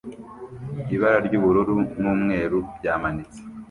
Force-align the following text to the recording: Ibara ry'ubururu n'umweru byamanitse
Ibara 0.95 1.17
ry'ubururu 1.27 1.75
n'umweru 2.01 2.57
byamanitse 2.77 3.39